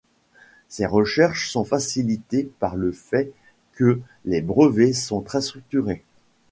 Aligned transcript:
Ces 0.67 0.87
recherches 0.87 1.51
sont 1.51 1.63
facilitées 1.63 2.49
par 2.57 2.75
le 2.75 2.91
fait 2.91 3.31
que 3.73 3.99
les 4.25 4.41
brevets 4.41 4.93
sont 4.95 5.21
très 5.21 5.41
structurés. 5.41 6.03